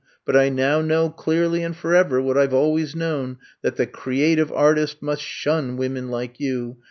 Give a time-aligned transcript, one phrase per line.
[0.25, 4.51] But I now know clearly and forever what I Ve always known— that the creative
[4.51, 6.77] artist must shun women like you.